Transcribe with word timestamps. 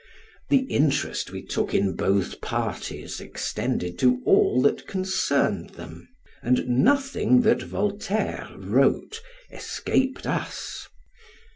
The 0.49 0.61
interest 0.63 1.29
we 1.29 1.43
took 1.43 1.75
in 1.75 1.93
both 1.95 2.41
parties 2.41 3.21
extended 3.21 3.99
to 3.99 4.19
all 4.25 4.59
that 4.63 4.87
concerned 4.87 5.75
them, 5.75 6.07
and 6.41 6.67
nothing 6.83 7.41
that 7.41 7.61
Voltaire 7.61 8.49
wrote 8.57 9.21
escaped 9.51 10.25
us. 10.25 10.87